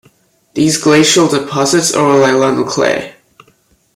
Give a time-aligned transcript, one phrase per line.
[0.55, 3.13] These glacial deposits overlie London clay.